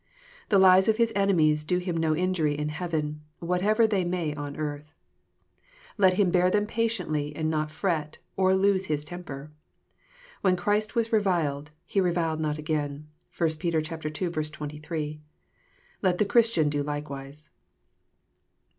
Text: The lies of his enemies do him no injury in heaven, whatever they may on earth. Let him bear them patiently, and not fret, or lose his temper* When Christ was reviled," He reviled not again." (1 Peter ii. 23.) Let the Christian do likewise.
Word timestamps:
The 0.49 0.57
lies 0.57 0.87
of 0.87 0.97
his 0.97 1.13
enemies 1.15 1.63
do 1.63 1.77
him 1.77 1.95
no 1.95 2.15
injury 2.15 2.57
in 2.57 2.69
heaven, 2.69 3.21
whatever 3.37 3.85
they 3.85 4.03
may 4.03 4.33
on 4.33 4.57
earth. 4.57 4.95
Let 5.95 6.13
him 6.15 6.31
bear 6.31 6.49
them 6.49 6.65
patiently, 6.65 7.35
and 7.35 7.51
not 7.51 7.69
fret, 7.69 8.17
or 8.35 8.55
lose 8.55 8.87
his 8.87 9.05
temper* 9.05 9.51
When 10.41 10.55
Christ 10.55 10.95
was 10.95 11.13
reviled," 11.13 11.69
He 11.85 12.01
reviled 12.01 12.39
not 12.39 12.57
again." 12.57 13.09
(1 13.37 13.47
Peter 13.59 13.77
ii. 13.77 14.31
23.) 14.31 15.21
Let 16.01 16.17
the 16.17 16.25
Christian 16.25 16.67
do 16.67 16.81
likewise. 16.81 17.51